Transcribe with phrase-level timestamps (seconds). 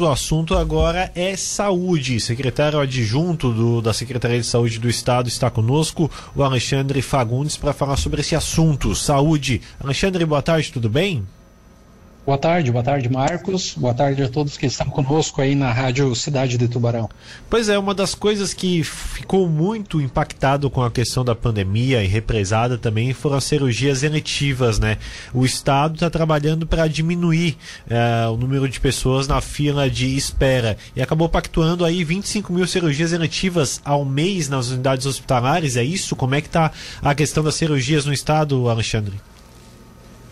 [0.00, 2.20] O assunto agora é saúde.
[2.20, 7.72] Secretário adjunto do, da Secretaria de Saúde do Estado está conosco, o Alexandre Fagundes, para
[7.72, 9.60] falar sobre esse assunto, saúde.
[9.80, 11.26] Alexandre, boa tarde, tudo bem?
[12.28, 13.72] Boa tarde, boa tarde, Marcos.
[13.74, 17.08] Boa tarde a todos que estão conosco aí na Rádio Cidade de Tubarão.
[17.48, 22.06] Pois é, uma das coisas que ficou muito impactado com a questão da pandemia e
[22.06, 24.98] represada também foram as cirurgias eletivas, né?
[25.32, 27.56] O Estado está trabalhando para diminuir
[27.88, 32.66] é, o número de pessoas na fila de espera e acabou pactuando aí 25 mil
[32.66, 35.78] cirurgias eletivas ao mês nas unidades hospitalares.
[35.78, 36.14] É isso?
[36.14, 39.14] Como é que está a questão das cirurgias no Estado, Alexandre?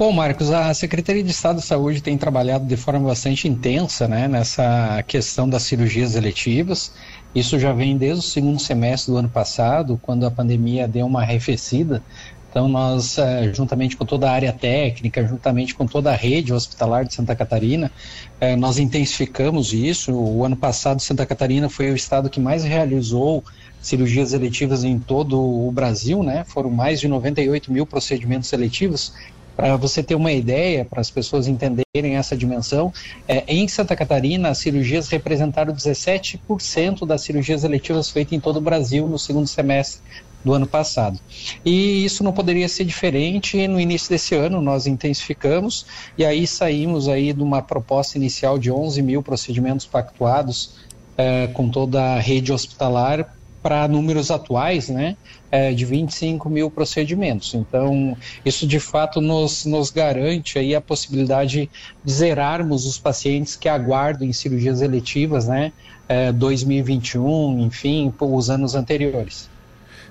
[0.00, 4.26] Bom, Marcos, a Secretaria de Estado de Saúde tem trabalhado de forma bastante intensa né,
[4.26, 6.94] nessa questão das cirurgias eletivas.
[7.34, 11.20] Isso já vem desde o segundo semestre do ano passado, quando a pandemia deu uma
[11.20, 12.02] arrefecida.
[12.48, 17.04] Então, nós, eh, juntamente com toda a área técnica, juntamente com toda a rede hospitalar
[17.04, 17.92] de Santa Catarina,
[18.40, 20.14] eh, nós intensificamos isso.
[20.14, 23.44] O ano passado, Santa Catarina foi o estado que mais realizou
[23.82, 26.42] cirurgias eletivas em todo o Brasil, né?
[26.46, 29.12] Foram mais de 98 mil procedimentos eletivos
[29.60, 32.90] para você ter uma ideia, para as pessoas entenderem essa dimensão,
[33.28, 38.60] é, em Santa Catarina, as cirurgias representaram 17% das cirurgias eletivas feitas em todo o
[38.62, 40.00] Brasil no segundo semestre
[40.42, 41.20] do ano passado.
[41.62, 43.68] E isso não poderia ser diferente.
[43.68, 45.84] No início desse ano, nós intensificamos
[46.16, 50.76] e aí saímos aí de uma proposta inicial de 11 mil procedimentos pactuados
[51.18, 53.30] é, com toda a rede hospitalar
[53.62, 55.16] para números atuais, né,
[55.50, 57.54] é, de 25 mil procedimentos.
[57.54, 61.68] Então, isso de fato nos, nos garante aí a possibilidade
[62.04, 65.72] de zerarmos os pacientes que aguardam em cirurgias eletivas, né,
[66.08, 69.48] é, 2021, enfim, os anos anteriores.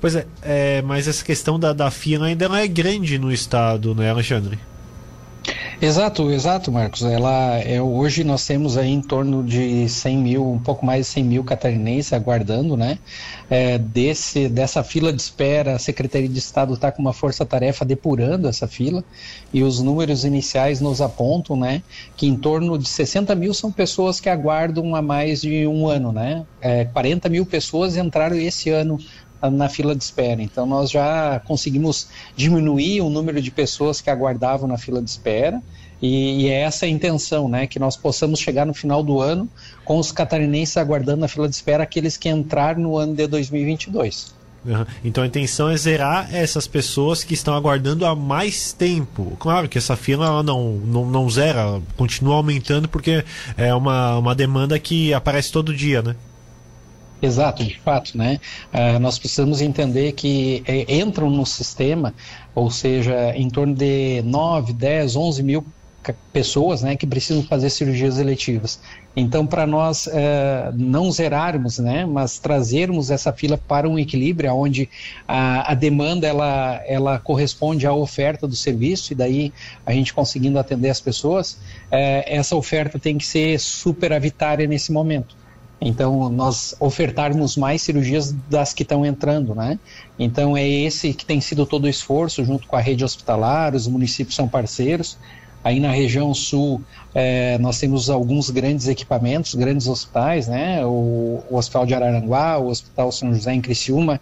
[0.00, 3.94] Pois é, é, mas essa questão da, da fila ainda não é grande no estado,
[3.94, 4.58] né, Alexandre?
[5.82, 7.00] Exato, exato, Marcos.
[7.02, 11.12] Ela é, hoje nós temos aí em torno de 100 mil, um pouco mais de
[11.12, 12.98] 100 mil catarinenses aguardando, né?
[13.48, 18.46] É, desse, dessa fila de espera, a Secretaria de Estado está com uma força-tarefa depurando
[18.46, 19.02] essa fila
[19.54, 21.82] e os números iniciais nos apontam, né,
[22.14, 26.12] que em torno de 60 mil são pessoas que aguardam há mais de um ano,
[26.12, 26.44] né?
[26.60, 28.98] É, 40 mil pessoas entraram esse ano
[29.48, 30.42] na fila de espera.
[30.42, 35.62] Então, nós já conseguimos diminuir o número de pessoas que aguardavam na fila de espera.
[36.02, 37.66] E, e, é essa a intenção, né?
[37.66, 39.48] Que nós possamos chegar no final do ano
[39.84, 44.34] com os catarinenses aguardando na fila de espera aqueles que entraram no ano de 2022.
[44.64, 44.84] Uhum.
[45.04, 49.36] Então a intenção é zerar essas pessoas que estão aguardando há mais tempo.
[49.38, 53.24] Claro que essa fila não, não, não zera, continua aumentando porque
[53.56, 56.14] é uma, uma demanda que aparece todo dia, né?
[57.22, 58.40] Exato, de fato, né?
[58.72, 62.14] Uh, nós precisamos entender que é, entram no sistema,
[62.54, 65.64] ou seja, em torno de 9, 10, 11 mil
[66.32, 68.80] pessoas né, que precisam fazer cirurgias eletivas.
[69.14, 70.10] Então, para nós uh,
[70.74, 74.88] não zerarmos, né, mas trazermos essa fila para um equilíbrio onde
[75.28, 79.52] a, a, demanda ela, ela corresponde à oferta do serviço e daí
[79.84, 85.39] a gente conseguindo atender as pessoas, uh, essa oferta tem que ser superavitária nesse momento.
[85.80, 89.78] Então, nós ofertarmos mais cirurgias das que estão entrando, né?
[90.18, 93.86] Então, é esse que tem sido todo o esforço, junto com a rede hospitalar, os
[93.86, 95.16] municípios são parceiros,
[95.62, 96.80] Aí na região sul,
[97.14, 100.84] é, nós temos alguns grandes equipamentos, grandes hospitais, né?
[100.86, 104.18] O, o, Hospital de Araranguá, o Hospital São José em Criciúma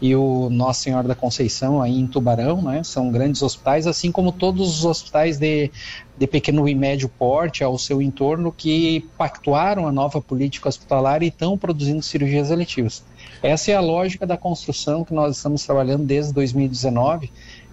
[0.00, 2.82] e o Nossa Senhora da Conceição aí em Tubarão, né?
[2.82, 5.70] São grandes hospitais, assim como todos os hospitais de,
[6.18, 11.28] de pequeno e médio porte ao seu entorno que pactuaram a nova política hospitalar e
[11.28, 13.02] estão produzindo cirurgias eletivas.
[13.42, 17.30] Essa é a lógica da construção que nós estamos trabalhando desde 2019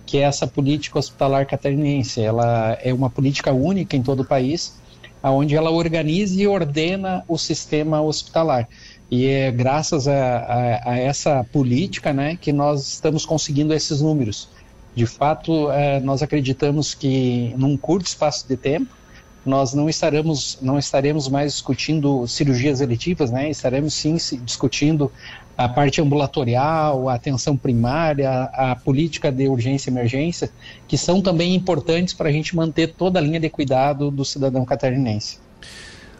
[0.09, 2.19] que é essa política hospitalar catarinense.
[2.19, 4.73] Ela é uma política única em todo o país,
[5.21, 8.67] onde ela organiza e ordena o sistema hospitalar.
[9.11, 14.49] E é graças a, a, a essa política né, que nós estamos conseguindo esses números.
[14.95, 18.91] De fato, é, nós acreditamos que num curto espaço de tempo,
[19.45, 23.49] nós não estaremos, não estaremos mais discutindo cirurgias eletivas, né?
[23.49, 25.11] Estaremos sim discutindo
[25.57, 30.49] a parte ambulatorial, a atenção primária, a, a política de urgência e emergência,
[30.87, 34.63] que são também importantes para a gente manter toda a linha de cuidado do cidadão
[34.63, 35.39] catarinense.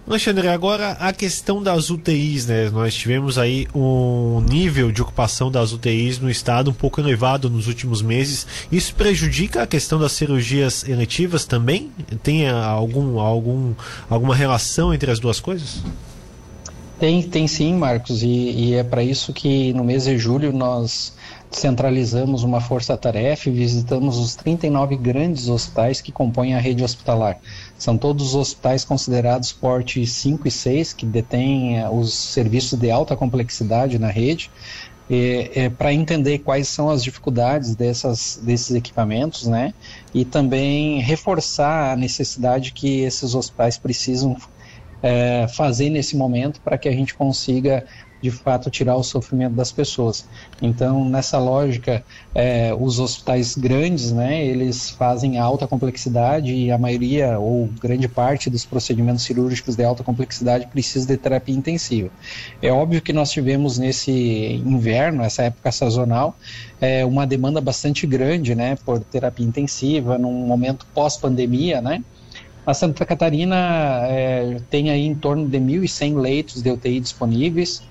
[0.07, 2.69] Alexandre, agora a questão das UTIs, né?
[2.72, 7.68] Nós tivemos aí um nível de ocupação das UTIs no estado um pouco elevado nos
[7.68, 8.48] últimos meses.
[8.72, 11.92] Isso prejudica a questão das cirurgias eletivas também?
[12.24, 13.75] Tem algum, algum,
[14.10, 15.84] alguma relação entre as duas coisas?
[17.00, 21.13] Tem, tem sim, Marcos, e, e é para isso que no mês de julho nós
[21.50, 27.40] centralizamos uma força-tarefa e visitamos os 39 grandes hospitais que compõem a rede hospitalar.
[27.78, 32.92] São todos os hospitais considerados porte 5 e 6, que detêm eh, os serviços de
[32.92, 34.52] alta complexidade na rede,
[35.10, 39.74] é, é, para entender quais são as dificuldades dessas, desses equipamentos, né?
[40.13, 44.36] E também reforçar a necessidade que esses hospitais precisam
[45.01, 47.86] é, fazer nesse momento para que a gente consiga
[48.22, 50.28] de fato tirar o sofrimento das pessoas.
[50.62, 52.04] Então, nessa lógica,
[52.36, 58.50] é, os hospitais grandes, né, eles fazem alta complexidade e a maioria ou grande parte
[58.50, 62.10] dos procedimentos cirúrgicos de alta complexidade precisa de terapia intensiva.
[62.62, 64.12] É óbvio que nós tivemos nesse
[64.66, 66.38] inverno, essa época sazonal,
[66.81, 72.04] é, uma demanda bastante grande, né, por terapia intensiva num momento pós-pandemia, né,
[72.69, 77.81] a Santa Catarina é, tem aí em torno de 1.100 leitos de UTI disponíveis,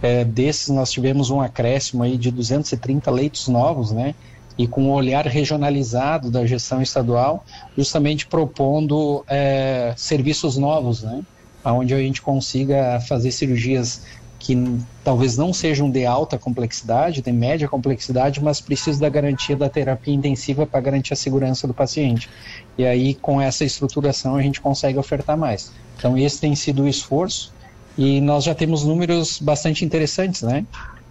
[0.00, 4.14] é, desses nós tivemos um acréscimo aí de 230 leitos novos, né?
[4.56, 7.44] E com o um olhar regionalizado da gestão estadual,
[7.76, 11.22] justamente propondo é, serviços novos, né?
[11.62, 14.00] Onde a gente consiga fazer cirurgias
[14.42, 14.58] que
[15.04, 20.12] talvez não sejam de alta complexidade, de média complexidade, mas precisam da garantia da terapia
[20.12, 22.28] intensiva para garantir a segurança do paciente.
[22.76, 25.70] E aí, com essa estruturação, a gente consegue ofertar mais.
[25.96, 27.52] Então, esse tem sido o esforço
[27.96, 30.66] e nós já temos números bastante interessantes, né?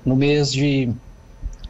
[0.06, 0.90] No mês de,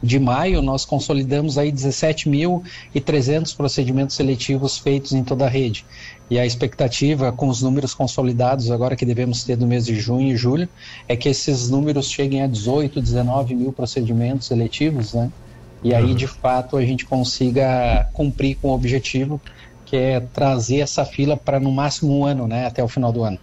[0.02, 5.86] de maio, nós consolidamos aí 17.300 procedimentos seletivos feitos em toda a rede.
[6.28, 10.32] E a expectativa, com os números consolidados agora que devemos ter do mês de junho
[10.32, 10.68] e julho,
[11.06, 15.30] é que esses números cheguem a 18, 19 mil procedimentos seletivos, né?
[15.84, 16.14] E aí, uhum.
[16.14, 19.40] de fato, a gente consiga cumprir com o objetivo,
[19.84, 22.66] que é trazer essa fila para no máximo um ano, né?
[22.66, 23.38] Até o final do ano.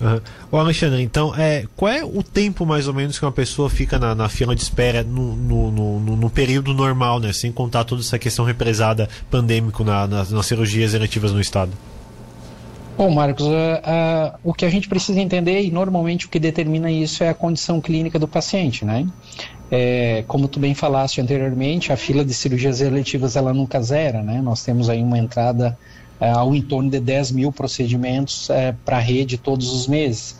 [0.00, 0.20] Uhum.
[0.50, 3.98] Ô Alexandre, então, é, qual é o tempo mais ou menos que uma pessoa fica
[3.98, 7.32] na, na fila de espera no, no, no, no, período normal, né?
[7.34, 11.72] Sem contar toda essa questão represada pandêmico na, nas, nas cirurgias eletivas no estado?
[12.96, 16.90] Bom, Marcos, uh, uh, o que a gente precisa entender, e normalmente o que determina
[16.90, 19.06] isso é a condição clínica do paciente, né?
[19.70, 24.40] É, como tu bem falaste anteriormente, a fila de cirurgias eletivas ela nunca zera, né?
[24.42, 25.78] Nós temos aí uma entrada
[26.20, 30.38] ao em torno de 10 mil procedimentos é, para a rede todos os meses.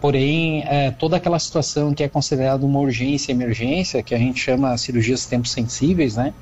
[0.00, 4.76] Porém, é, toda aquela situação que é considerada uma urgência emergência, que a gente chama
[4.76, 6.34] cirurgias tempos sensíveis, né?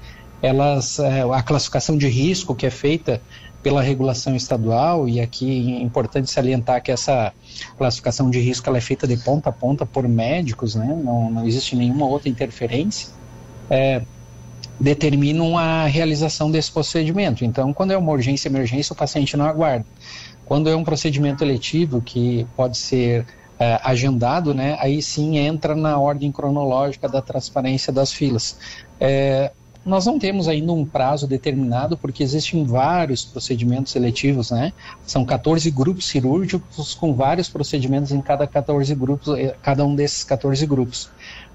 [0.42, 3.20] Elas, é, a classificação de risco que é feita
[3.62, 7.32] pela regulação estadual, e aqui é importante salientar que essa
[7.76, 10.98] classificação de risco ela é feita de ponta a ponta por médicos, né?
[11.04, 13.10] não, não existe nenhuma outra interferência.
[13.68, 14.00] É,
[14.80, 17.44] determinam a realização desse procedimento.
[17.44, 19.84] Então, quando é uma urgência emergência, o paciente não aguarda.
[20.46, 23.26] Quando é um procedimento eletivo que pode ser
[23.58, 28.58] é, agendado, né, aí sim entra na ordem cronológica da transparência das filas.
[28.98, 29.52] É,
[29.84, 34.72] nós não temos ainda um prazo determinado, porque existem vários procedimentos seletivos, né?
[35.06, 40.22] São 14 grupos cirúrgicos com vários procedimentos em cada 14 grupos, eh, cada um desses
[40.22, 41.10] 14 grupos.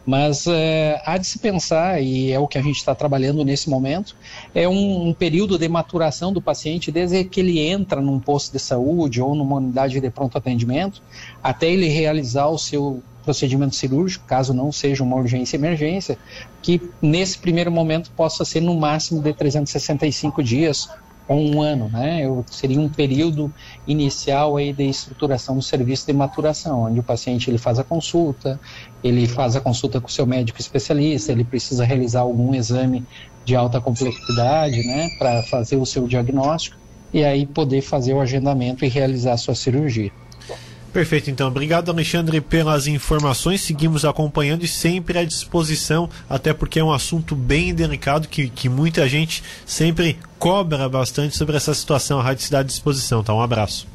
[0.06, 3.70] Mas é, há de se pensar, e é o que a gente está trabalhando nesse
[3.70, 4.16] momento,
[4.54, 8.60] é um, um, período de maturação do paciente desde que ele entra num posto de
[8.60, 11.02] saúde ou numa unidade de pronto atendimento,
[11.42, 16.18] até ele realizar o seu procedimento cirúrgico, caso não seja uma urgência emergência,
[16.62, 20.88] que nesse primeiro momento possa ser no máximo de 365 dias
[21.28, 22.26] ou um ano, né?
[22.26, 23.54] Eu, seria um período
[23.88, 28.60] inicial aí de estruturação do serviço de maturação, onde o paciente ele faz a consulta,
[29.04, 33.08] ele faz a consulta com o seu médico especialista, ele precisa realizar algum exame
[33.44, 36.78] de alta complexidade, né, para fazer o seu diagnóstico
[37.14, 40.12] e aí poder fazer o agendamento e realizar a sua cirurgia.
[40.96, 41.50] Perfeito, então.
[41.50, 43.60] Obrigado, Alexandre, pelas informações.
[43.60, 48.70] Seguimos acompanhando e sempre à disposição, até porque é um assunto bem delicado que, que
[48.70, 52.22] muita gente sempre cobra bastante sobre essa situação.
[52.22, 53.34] A Rádio Cidade à disposição, tá?
[53.34, 53.86] Um abraço.